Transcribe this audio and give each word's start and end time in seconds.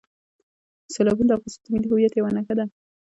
سیلابونه 0.93 1.27
د 1.29 1.31
افغانستان 1.37 1.67
د 1.71 1.73
ملي 1.73 1.87
هویت 1.89 2.13
یوه 2.15 2.31
نښه 2.35 2.53
ده. 2.59 2.65